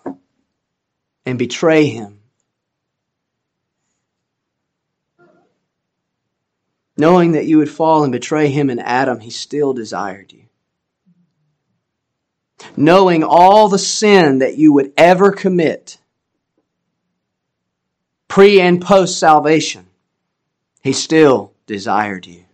[1.24, 2.20] and betray him,
[6.96, 10.42] knowing that you would fall and betray him in Adam, he still desired you
[12.76, 15.98] knowing all the sin that you would ever commit,
[18.28, 19.86] pre and post salvation,
[20.82, 22.44] He still desired you.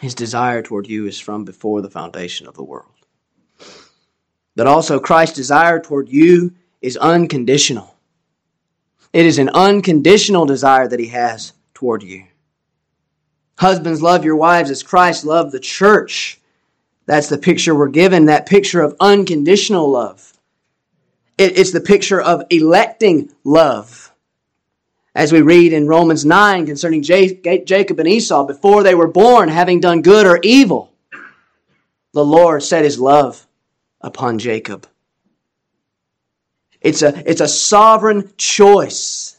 [0.00, 2.88] His desire toward you is from before the foundation of the world.
[4.56, 7.94] But also, Christ's desire toward you is unconditional.
[9.12, 12.24] It is an unconditional desire that He has toward you.
[13.58, 16.40] Husbands, love your wives as Christ loved the church
[17.12, 20.32] that's the picture we're given, that picture of unconditional love.
[21.36, 24.10] it's the picture of electing love.
[25.14, 29.78] As we read in Romans 9 concerning Jacob and Esau, before they were born, having
[29.78, 30.90] done good or evil,
[32.14, 33.46] the Lord set his love
[34.00, 34.86] upon Jacob.
[36.80, 39.36] It's a, it's a sovereign choice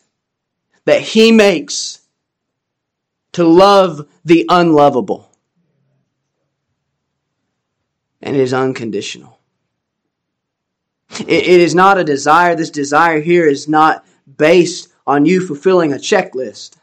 [0.86, 2.02] that he makes
[3.32, 5.33] to love the unlovable
[8.24, 9.38] and is unconditional.
[11.20, 12.56] It, it is not a desire.
[12.56, 14.06] This desire here is not
[14.38, 16.78] based on you fulfilling a checklist.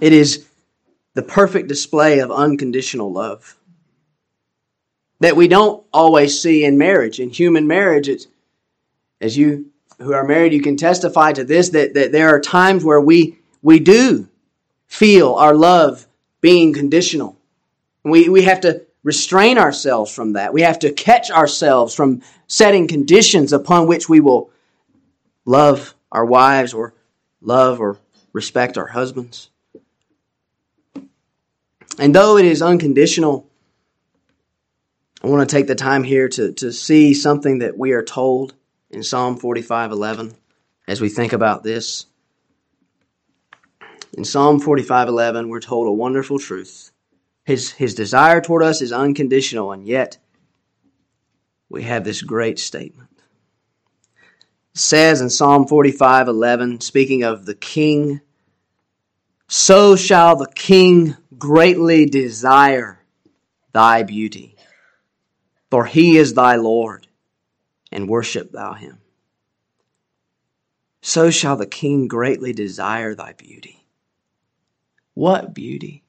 [0.00, 0.46] It is
[1.14, 3.56] the perfect display of unconditional love
[5.20, 7.20] that we don't always see in marriage.
[7.20, 8.26] In human marriage, it's,
[9.20, 12.82] as you who are married, you can testify to this that, that there are times
[12.82, 14.26] where we, we do
[14.88, 16.08] feel our love
[16.42, 17.38] being conditional.
[18.04, 20.52] We, we have to restrain ourselves from that.
[20.52, 24.50] We have to catch ourselves from setting conditions upon which we will
[25.46, 26.92] love our wives or
[27.40, 27.98] love or
[28.32, 29.48] respect our husbands.
[31.98, 33.48] And though it is unconditional,
[35.22, 38.54] I want to take the time here to, to see something that we are told
[38.90, 40.34] in Psalm 45 11
[40.88, 42.06] as we think about this.
[44.14, 46.90] In Psalm 45:11, we're told a wonderful truth.
[47.44, 50.18] His, his desire toward us is unconditional, and yet
[51.68, 53.08] we have this great statement.
[54.74, 58.20] It says in Psalm 45:11, speaking of the king,
[59.48, 63.00] so shall the king greatly desire
[63.72, 64.56] thy beauty,
[65.70, 67.06] for he is thy Lord,
[67.90, 68.98] and worship thou him.
[71.00, 73.81] So shall the king greatly desire thy beauty.
[75.14, 76.02] What beauty.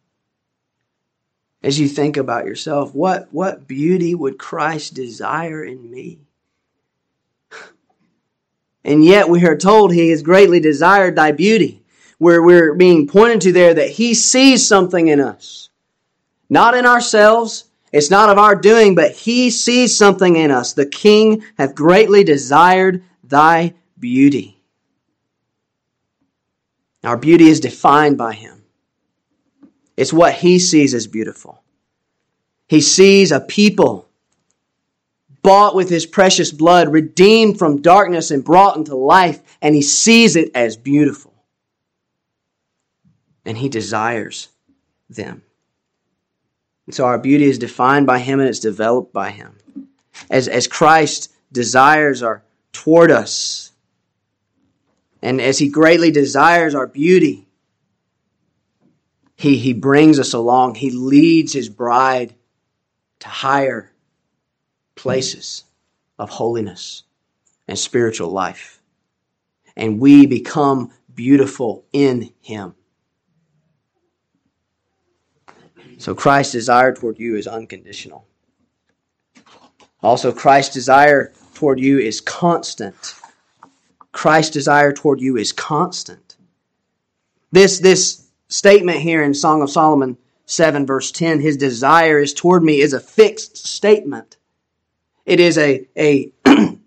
[1.62, 6.20] As you think about yourself, what, what beauty would Christ desire in me?
[8.86, 11.82] And yet we are told he has greatly desired thy beauty.
[12.18, 15.70] Where we're being pointed to there that he sees something in us.
[16.50, 17.64] Not in ourselves.
[17.94, 20.74] It's not of our doing, but he sees something in us.
[20.74, 24.62] The king hath greatly desired thy beauty.
[27.04, 28.63] Our beauty is defined by him.
[29.96, 31.62] It's what he sees as beautiful.
[32.68, 34.10] He sees a people
[35.44, 40.36] bought with his precious blood, redeemed from darkness and brought into life, and he sees
[40.36, 41.34] it as beautiful.
[43.46, 44.48] And he desires
[45.10, 45.44] them.
[46.86, 49.58] And so our beauty is defined by him and it's developed by him.
[50.30, 53.72] As, as Christ's desires are toward us,
[55.22, 57.43] and as he greatly desires our beauty,
[59.36, 60.76] he, he brings us along.
[60.76, 62.36] He leads his bride
[63.20, 63.92] to higher
[64.96, 65.64] places
[66.20, 67.04] of holiness
[67.68, 68.82] and spiritual life.
[69.76, 72.76] And we become beautiful in Him.
[75.98, 78.28] So Christ's desire toward you is unconditional.
[80.02, 83.16] Also, Christ's desire toward you is constant.
[84.12, 86.36] Christ's desire toward you is constant.
[87.52, 88.23] This, this
[88.54, 92.94] statement here in Song of Solomon 7, verse 10, his desire is toward me, is
[92.94, 94.38] a fixed statement.
[95.26, 96.32] It is a, a,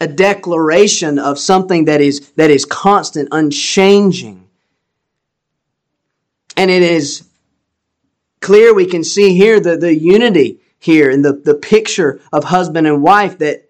[0.00, 4.48] a declaration of something that is, that is constant, unchanging.
[6.56, 7.28] And it is
[8.40, 12.86] clear we can see here the, the unity here in the, the picture of husband
[12.86, 13.68] and wife that,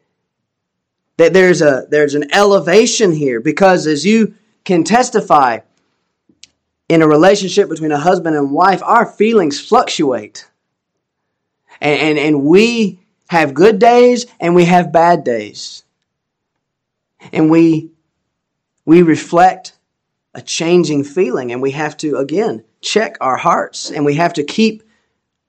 [1.16, 4.34] that there's a there's an elevation here because as you
[4.64, 5.58] can testify
[6.92, 10.46] in a relationship between a husband and wife, our feelings fluctuate.
[11.80, 15.84] And, and, and we have good days and we have bad days.
[17.32, 17.92] And we,
[18.84, 19.72] we reflect
[20.34, 24.44] a changing feeling and we have to, again, check our hearts and we have to
[24.44, 24.82] keep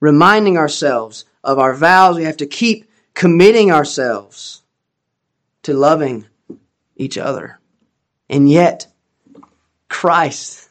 [0.00, 2.16] reminding ourselves of our vows.
[2.16, 4.62] We have to keep committing ourselves
[5.64, 6.24] to loving
[6.96, 7.60] each other.
[8.30, 8.86] And yet,
[9.90, 10.63] Christ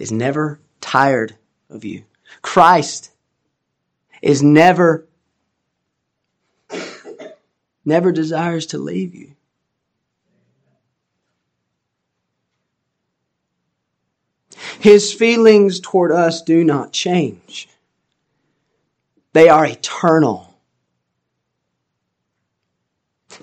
[0.00, 1.36] is never tired
[1.68, 2.04] of you.
[2.42, 3.12] Christ
[4.22, 5.06] is never
[7.84, 9.34] never desires to leave you.
[14.78, 17.68] His feelings toward us do not change.
[19.32, 20.54] They are eternal.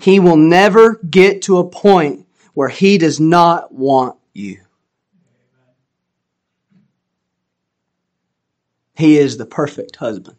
[0.02, 4.62] He will never get to a point where he does not want you.
[8.98, 10.38] He is the perfect husband.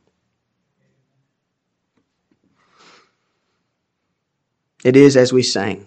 [4.84, 5.86] It is as we sang.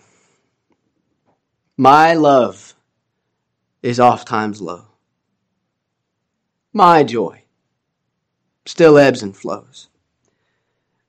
[1.75, 2.73] My love
[3.83, 4.85] is oft times low.
[6.71, 7.43] My joy
[8.65, 9.89] still ebbs and flows.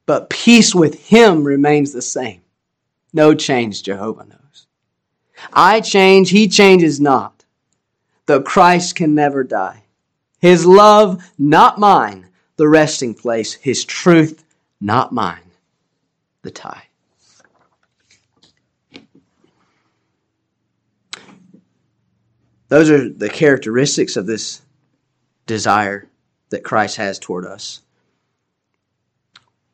[0.04, 2.42] But peace with Him remains the same.
[3.12, 4.66] No change, Jehovah knows.
[5.52, 7.44] I change, He changes not.
[8.26, 9.81] Though Christ can never die.
[10.42, 12.26] His love, not mine,
[12.56, 13.54] the resting place.
[13.54, 14.44] His truth,
[14.80, 15.52] not mine,
[16.42, 16.88] the tie.
[22.66, 24.62] Those are the characteristics of this
[25.46, 26.08] desire
[26.50, 27.80] that Christ has toward us.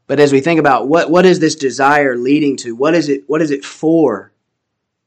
[0.07, 2.77] But as we think about what, what is this desire leading to?
[2.77, 4.33] What is it, what is it for?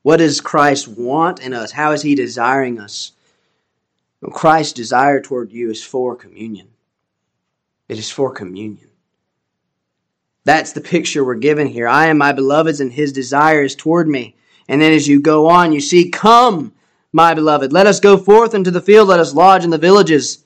[0.01, 1.71] What does Christ want in us?
[1.71, 3.11] How is he desiring us?
[4.29, 6.67] Christ's desire toward you is for communion.
[7.89, 8.89] It is for communion.
[10.43, 11.87] That's the picture we're given here.
[11.87, 14.35] I am my beloved's, and his desire is toward me.
[14.67, 16.73] And then as you go on, you see, Come,
[17.11, 17.73] my beloved.
[17.73, 20.43] Let us go forth into the field, let us lodge in the villages.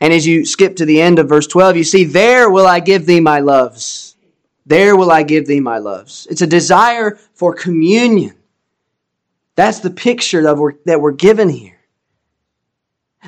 [0.00, 2.80] And as you skip to the end of verse 12, you see, There will I
[2.80, 4.16] give thee my loves.
[4.64, 6.26] There will I give thee my loves.
[6.30, 8.34] It's a desire for communion.
[9.54, 11.77] That's the picture that we're, that we're given here.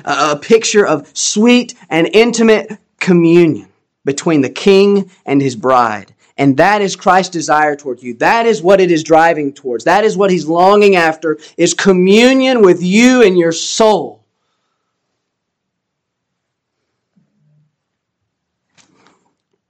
[0.05, 3.67] A, picture of sweet and intimate communion
[4.05, 6.13] between the king and his bride.
[6.37, 8.15] And that is Christ's desire toward you.
[8.15, 9.83] That is what it is driving towards.
[9.83, 14.23] That is what he's longing after is communion with you and your soul.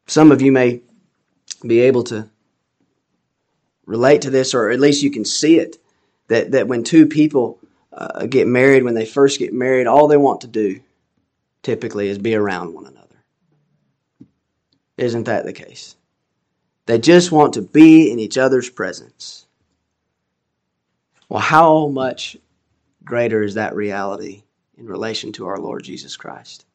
[0.08, 0.82] Some of you may
[1.66, 2.30] be able to
[3.86, 5.78] relate to this, or at least you can see it.
[6.28, 7.60] That, that when two people
[7.94, 10.82] uh, get married, when they first get married, all they want to do
[11.62, 13.08] typically is be around one another.
[14.98, 15.96] Isn't that the case?
[16.86, 19.46] They just want to be in each other's presence.
[21.30, 22.38] Well, how much
[23.04, 24.44] greater is that reality
[24.78, 26.66] in relation to our Lord Jesus Christ?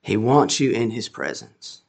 [0.00, 1.82] He wants you in His presence.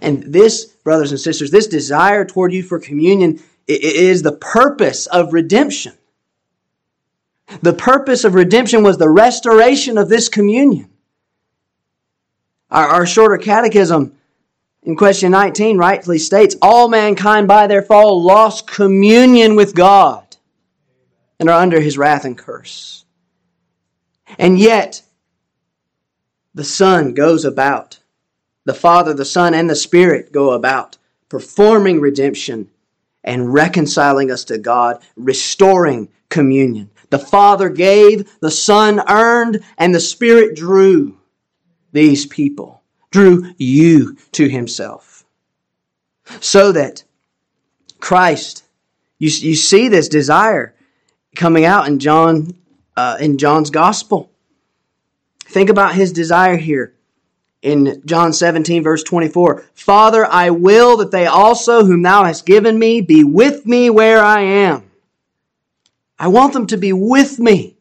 [0.00, 5.32] And this, brothers and sisters, this desire toward you for communion is the purpose of
[5.32, 5.94] redemption.
[7.60, 10.90] The purpose of redemption was the restoration of this communion.
[12.70, 14.16] Our, our shorter catechism
[14.82, 20.36] in question 19 rightly states all mankind by their fall lost communion with God
[21.38, 23.04] and are under his wrath and curse.
[24.38, 25.02] And yet,
[26.54, 28.00] the Son goes about,
[28.64, 30.96] the Father, the Son, and the Spirit go about
[31.28, 32.70] performing redemption
[33.24, 36.90] and reconciling us to God, restoring communion.
[37.10, 41.18] The Father gave, the Son earned, and the Spirit drew
[41.92, 45.24] these people, drew you to Himself.
[46.40, 47.04] So that
[48.00, 48.64] Christ,
[49.18, 50.74] you, you see this desire
[51.36, 52.54] coming out in John,
[52.96, 54.30] uh, in John's Gospel.
[55.44, 56.94] Think about his desire here
[57.62, 59.64] in John 17, verse 24.
[59.74, 64.22] Father, I will that they also, whom thou hast given me, be with me where
[64.22, 64.90] I am.
[66.18, 67.76] I want them to be with me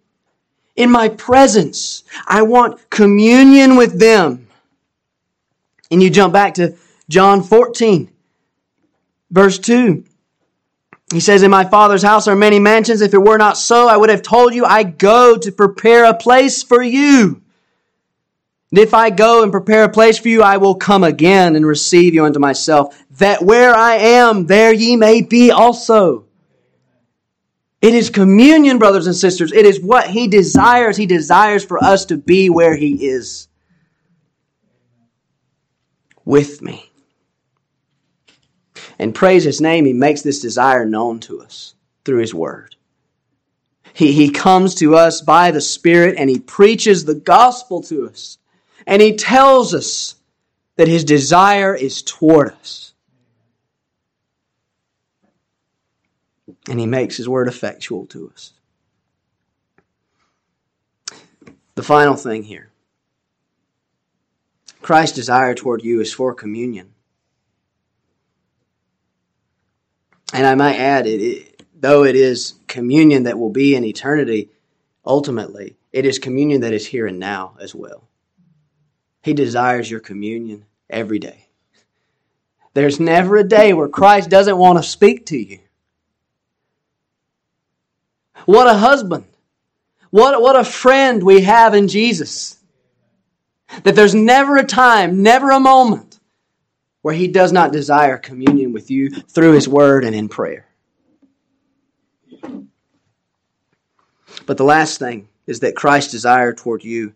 [0.76, 2.04] in my presence.
[2.28, 4.48] I want communion with them.
[5.90, 6.76] And you jump back to
[7.10, 8.10] John 14,
[9.30, 10.06] verse 2.
[11.12, 13.02] He says, In my Father's house are many mansions.
[13.02, 16.14] If it were not so, I would have told you, I go to prepare a
[16.14, 17.42] place for you.
[18.72, 21.66] And if I go and prepare a place for you, I will come again and
[21.66, 26.26] receive you unto myself, that where I am, there ye may be also.
[27.82, 29.52] It is communion, brothers and sisters.
[29.52, 30.96] It is what He desires.
[30.96, 33.50] He desires for us to be where He is.
[36.24, 36.90] With me.
[38.98, 42.76] And praise His name, He makes this desire known to us through His Word.
[43.94, 48.38] He, he comes to us by the Spirit and He preaches the gospel to us.
[48.86, 50.16] And he tells us
[50.76, 52.94] that his desire is toward us.
[56.68, 58.54] And he makes his word effectual to us.
[61.76, 62.72] The final thing here
[64.82, 66.94] Christ's desire toward you is for communion.
[70.34, 74.50] And I might add, it, it, though it is communion that will be in eternity,
[75.06, 78.08] ultimately, it is communion that is here and now as well.
[79.22, 81.48] He desires your communion every day.
[82.74, 85.60] There's never a day where Christ doesn't want to speak to you.
[88.46, 89.26] What a husband.
[90.10, 92.58] What, what a friend we have in Jesus.
[93.84, 96.20] That there's never a time, never a moment
[97.02, 100.68] where he does not desire communion with you through his word and in prayer.
[104.46, 107.14] But the last thing is that Christ's desire toward you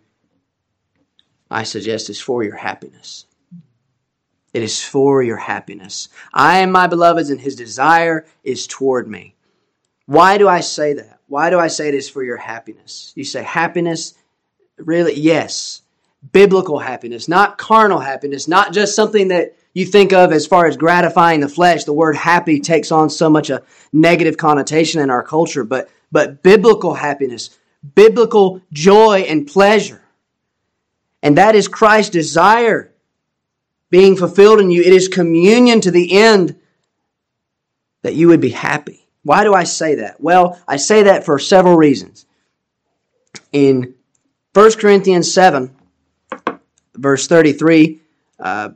[1.56, 3.26] I suggest is for your happiness.
[4.54, 6.10] It is for your happiness.
[6.34, 9.36] I am my beloved's, and his desire is toward me.
[10.06, 11.22] Why do I say that?
[11.28, 13.14] Why do I say it is for your happiness?
[13.16, 14.16] You say happiness?
[14.78, 15.14] Really?
[15.14, 15.82] Yes.
[16.34, 20.76] Biblical happiness, not carnal happiness, not just something that you think of as far as
[20.76, 21.86] gratifying the flesh.
[21.86, 26.44] The word happy takes on so much a negative connotation in our culture, but, but
[26.44, 27.58] biblical happiness,
[27.96, 30.02] biblical joy and pleasure.
[31.26, 32.94] And that is Christ's desire
[33.90, 34.84] being fulfilled in you.
[34.84, 36.56] It is communion to the end
[38.04, 39.08] that you would be happy.
[39.24, 40.22] Why do I say that?
[40.22, 42.28] Well, I say that for several reasons.
[43.52, 43.96] In
[44.54, 45.76] 1 Corinthians 7,
[46.94, 48.02] verse 33,
[48.40, 48.70] uh,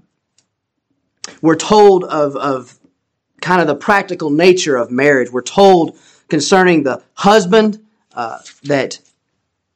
[1.43, 2.79] we're told of, of
[3.41, 5.31] kind of the practical nature of marriage.
[5.31, 7.85] We're told concerning the husband
[8.15, 8.99] uh, that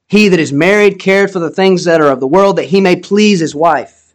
[0.08, 2.82] he that is married cared for the things that are of the world, that he
[2.82, 4.14] may please his wife.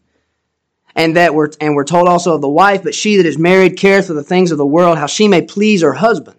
[0.95, 3.77] And that we're and we're told also of the wife, but she that is married
[3.77, 6.37] cares for the things of the world, how she may please her husband.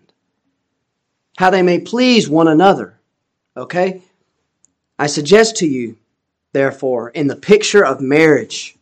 [1.38, 3.00] How they may please one another.
[3.56, 4.02] Okay?
[4.97, 5.97] I suggest to you,
[6.52, 8.76] therefore, in the picture of marriage,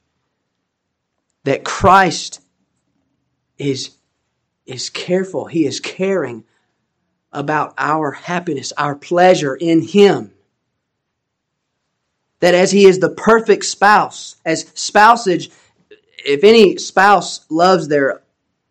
[1.44, 2.42] that Christ
[3.60, 3.92] is,
[4.66, 5.46] is careful.
[5.46, 6.44] He is caring
[7.32, 10.34] about our happiness, our pleasure in Him
[12.40, 15.52] that as he is the perfect spouse, as spousage,
[16.24, 18.22] if any spouse loves their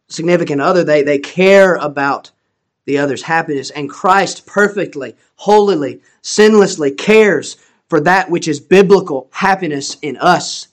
[0.08, 2.30] significant other, they, they care about
[2.84, 3.70] the other's happiness.
[3.70, 7.56] And Christ perfectly, holily, sinlessly cares
[7.88, 10.68] for that which is biblical happiness in us.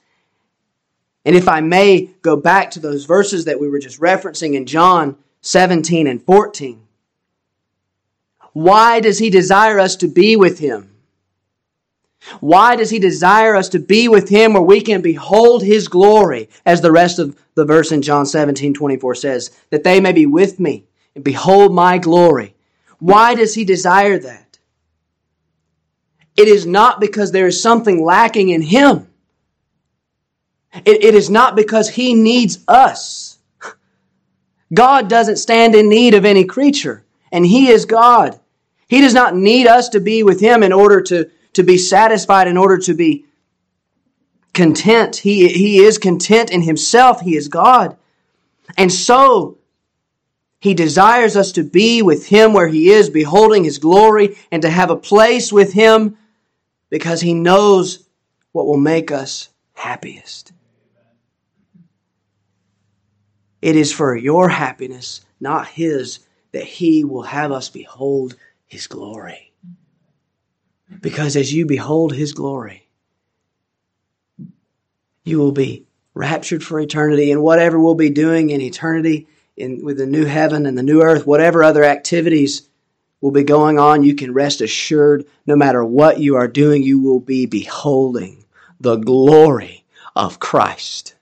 [1.25, 4.65] And if I may go back to those verses that we were just referencing in
[4.65, 6.81] John 17 and 14,
[8.53, 10.92] why does he desire us to be with him?
[12.39, 16.49] Why does he desire us to be with him where we can behold his glory,
[16.65, 20.25] as the rest of the verse in John 17 24 says, that they may be
[20.25, 22.55] with me and behold my glory?
[22.99, 24.59] Why does he desire that?
[26.35, 29.07] It is not because there is something lacking in him.
[30.85, 33.37] It, it is not because he needs us.
[34.73, 38.39] God doesn't stand in need of any creature, and he is God.
[38.87, 42.47] He does not need us to be with him in order to, to be satisfied,
[42.47, 43.25] in order to be
[44.53, 45.17] content.
[45.17, 47.21] He, he is content in himself.
[47.21, 47.97] He is God.
[48.77, 49.57] And so,
[50.59, 54.69] he desires us to be with him where he is, beholding his glory, and to
[54.69, 56.17] have a place with him
[56.89, 58.07] because he knows
[58.51, 60.53] what will make us happiest.
[63.61, 66.19] It is for your happiness, not his,
[66.51, 68.35] that he will have us behold
[68.67, 69.52] his glory.
[71.01, 72.87] Because as you behold his glory,
[75.23, 79.97] you will be raptured for eternity, and whatever we'll be doing in eternity, in, with
[79.97, 82.69] the new heaven and the new earth, whatever other activities
[83.21, 86.99] will be going on, you can rest assured no matter what you are doing, you
[86.99, 88.45] will be beholding
[88.79, 89.85] the glory
[90.15, 91.15] of Christ.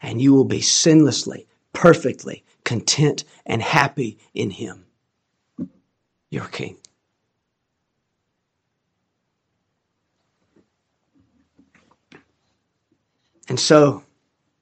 [0.00, 4.84] And you will be sinlessly, perfectly content and happy in Him,
[6.30, 6.76] your King.
[13.52, 14.02] And so,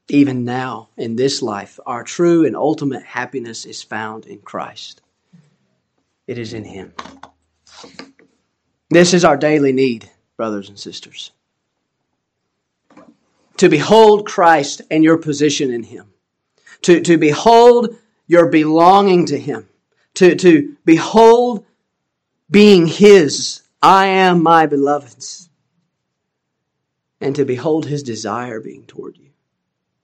[0.09, 5.01] even now in this life, our true and ultimate happiness is found in Christ.
[6.27, 6.93] It is in Him.
[8.89, 11.31] This is our daily need, brothers and sisters.
[13.59, 16.13] To behold Christ and your position in Him.
[16.83, 19.69] To, to behold your belonging to Him.
[20.15, 21.65] To, to behold
[22.51, 23.63] being His.
[23.81, 25.50] I am my beloved's.
[27.21, 29.31] And to behold His desire being toward you.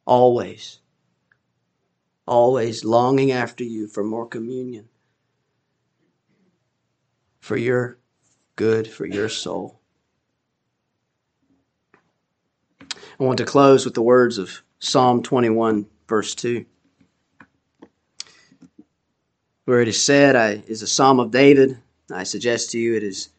[0.04, 0.80] Always.
[2.26, 4.88] Always longing after you for more communion.
[7.40, 7.98] For your
[8.56, 9.80] good, for your soul.
[13.18, 16.66] I want to close with the words of Psalm 21, verse 2,
[19.64, 21.78] where it is said, I, is a psalm of David.
[22.12, 23.30] I suggest to you it is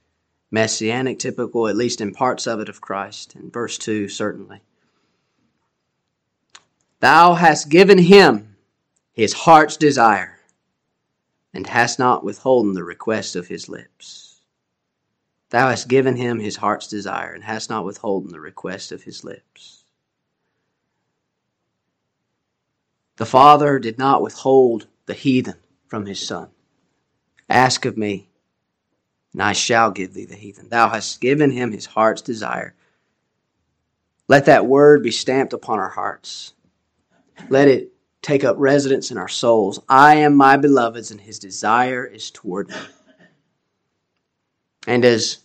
[0.51, 3.35] messianic, typical, at least in parts of it, of Christ.
[3.35, 4.61] And verse 2, certainly.
[6.99, 8.55] Thou hast given him
[9.13, 10.39] his heart's desire,
[11.53, 14.41] and hast not withholden the request of his lips.
[15.49, 19.23] Thou hast given him his heart's desire, and hast not withholden the request of his
[19.23, 19.83] lips.
[23.15, 25.55] The Father did not withhold the heathen
[25.87, 26.49] from his Son.
[27.49, 28.29] Ask of me,
[29.37, 30.67] and I shall give thee the heathen.
[30.69, 32.73] Thou hast given him his heart's desire.
[34.27, 36.53] Let that word be stamped upon our hearts.
[37.47, 39.79] Let it take up residence in our souls.
[39.87, 42.77] I am my beloved's, and his desire is toward me.
[44.87, 45.37] And as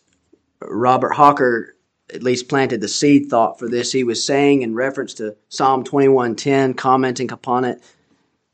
[0.63, 1.77] Robert Hawker
[2.15, 5.85] at least planted the seed thought for this, he was saying in reference to Psalm
[5.85, 7.83] 21:10, commenting upon it,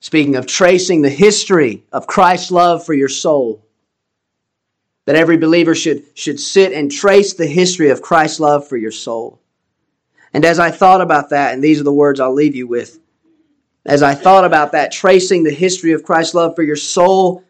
[0.01, 3.65] speaking of tracing the history of Christ's love for your soul.
[5.09, 8.91] That every believer should, should sit and trace the history of Christ's love for your
[8.91, 9.41] soul.
[10.35, 12.99] And as I thought about that, and these are the words I'll leave you with,
[13.87, 17.43] as I thought about that, tracing the history of Christ's love for your soul,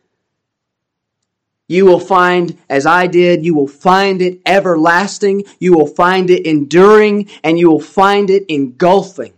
[1.66, 6.46] you will find, as I did, you will find it everlasting, you will find it
[6.46, 9.32] enduring, and you will find it engulfing.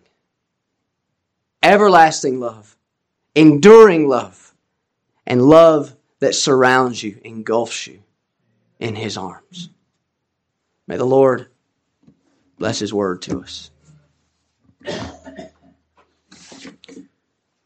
[1.62, 2.76] Everlasting love,
[3.34, 4.54] enduring love,
[5.26, 8.02] and love that surrounds you, engulfs you
[8.80, 9.68] in His arms.
[10.88, 11.46] May the Lord
[12.58, 13.70] bless His word to us.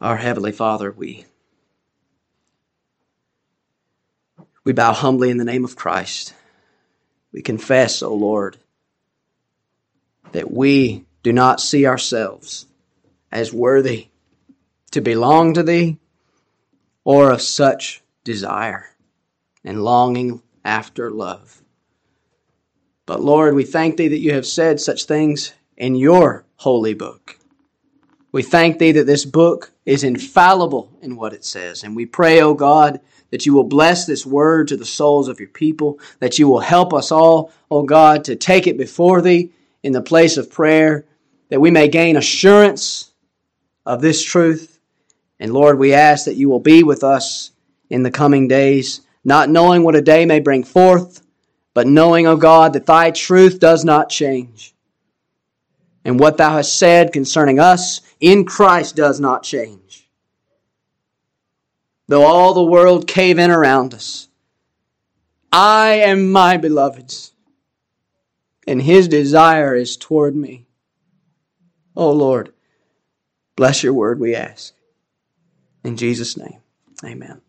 [0.00, 1.24] Our Heavenly Father, we,
[4.64, 6.34] we bow humbly in the name of Christ.
[7.32, 8.58] We confess, O Lord,
[10.32, 12.66] that we do not see ourselves
[13.32, 14.08] as worthy
[14.90, 15.96] to belong to Thee
[17.04, 18.90] or of such desire
[19.64, 21.62] and longing after love.
[23.06, 27.38] But Lord, we thank Thee that you have said such things in your holy book.
[28.32, 31.84] We thank Thee that this book is infallible in what it says.
[31.84, 33.00] And we pray, O oh God,
[33.30, 36.60] that you will bless this word to the souls of your people, that you will
[36.60, 39.50] help us all, O oh God, to take it before Thee
[39.82, 41.04] in the place of prayer,
[41.50, 43.12] that we may gain assurance
[43.84, 44.80] of this truth.
[45.38, 47.50] And Lord, we ask that you will be with us
[47.90, 51.22] in the coming days, not knowing what a day may bring forth,
[51.72, 54.74] but knowing, O God, that Thy truth does not change.
[56.04, 60.08] And what Thou hast said concerning us in Christ does not change.
[62.06, 64.28] Though all the world cave in around us,
[65.50, 67.32] I am my beloved's,
[68.66, 70.66] and his desire is toward me.
[71.96, 72.52] Oh Lord,
[73.56, 74.74] bless your word, we ask.
[75.82, 76.58] In Jesus' name,
[77.04, 77.40] amen.